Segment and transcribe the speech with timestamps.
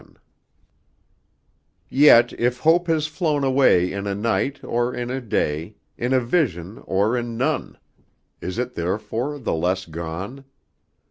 [0.01, 0.07] XI
[1.89, 6.19] Yet if Hope has flown away In a night, or in a day, In a
[6.19, 7.77] vision, or in none.
[8.41, 10.45] Is it therefore the less gone?